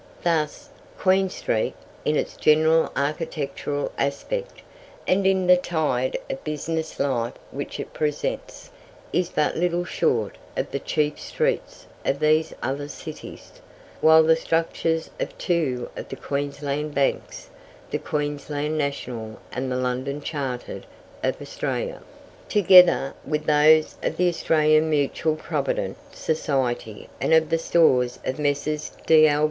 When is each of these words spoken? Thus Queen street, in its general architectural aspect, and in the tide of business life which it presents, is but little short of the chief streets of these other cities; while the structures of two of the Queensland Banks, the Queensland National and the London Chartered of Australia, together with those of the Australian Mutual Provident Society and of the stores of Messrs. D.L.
Thus 0.23 0.69
Queen 0.97 1.29
street, 1.29 1.75
in 2.05 2.15
its 2.15 2.35
general 2.35 2.91
architectural 2.95 3.91
aspect, 3.99 4.63
and 5.07 5.27
in 5.27 5.45
the 5.45 5.57
tide 5.57 6.17
of 6.27 6.43
business 6.43 6.99
life 6.99 7.35
which 7.51 7.79
it 7.79 7.93
presents, 7.93 8.71
is 9.13 9.29
but 9.29 9.57
little 9.57 9.85
short 9.85 10.39
of 10.57 10.71
the 10.71 10.79
chief 10.79 11.19
streets 11.19 11.85
of 12.03 12.17
these 12.19 12.51
other 12.63 12.87
cities; 12.87 13.61
while 13.99 14.23
the 14.23 14.35
structures 14.35 15.11
of 15.19 15.37
two 15.37 15.87
of 15.95 16.09
the 16.09 16.15
Queensland 16.15 16.95
Banks, 16.95 17.51
the 17.91 17.99
Queensland 17.99 18.79
National 18.79 19.39
and 19.51 19.71
the 19.71 19.77
London 19.77 20.19
Chartered 20.19 20.87
of 21.21 21.39
Australia, 21.39 22.01
together 22.49 23.13
with 23.23 23.45
those 23.45 23.97
of 24.01 24.17
the 24.17 24.27
Australian 24.29 24.89
Mutual 24.89 25.35
Provident 25.35 25.95
Society 26.11 27.07
and 27.21 27.35
of 27.35 27.51
the 27.51 27.59
stores 27.59 28.17
of 28.25 28.39
Messrs. 28.39 28.93
D.L. 29.05 29.39